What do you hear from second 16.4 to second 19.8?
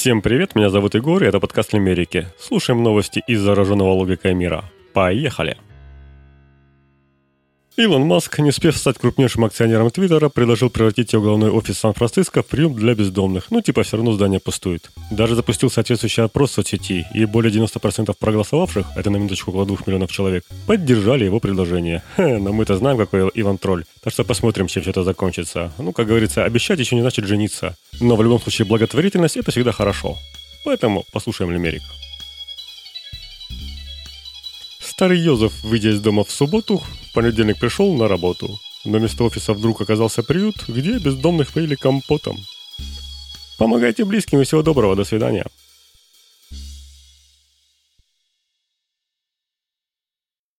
в соцсети, и более 90% проголосовавших, это на минуточку около 2